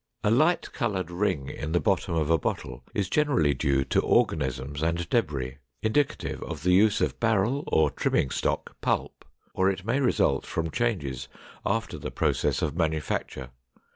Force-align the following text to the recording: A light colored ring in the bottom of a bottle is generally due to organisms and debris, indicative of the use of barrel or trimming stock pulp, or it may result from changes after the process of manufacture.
A 0.23 0.31
light 0.31 0.71
colored 0.73 1.11
ring 1.11 1.47
in 1.47 1.73
the 1.73 1.79
bottom 1.79 2.15
of 2.15 2.31
a 2.31 2.37
bottle 2.39 2.83
is 2.91 3.07
generally 3.07 3.53
due 3.53 3.83
to 3.83 4.01
organisms 4.01 4.81
and 4.81 5.07
debris, 5.07 5.57
indicative 5.83 6.41
of 6.41 6.63
the 6.63 6.73
use 6.73 7.01
of 7.01 7.19
barrel 7.19 7.63
or 7.67 7.91
trimming 7.91 8.31
stock 8.31 8.75
pulp, 8.81 9.23
or 9.53 9.69
it 9.69 9.85
may 9.85 9.99
result 9.99 10.43
from 10.43 10.71
changes 10.71 11.27
after 11.63 11.99
the 11.99 12.09
process 12.09 12.63
of 12.63 12.75
manufacture. 12.75 13.51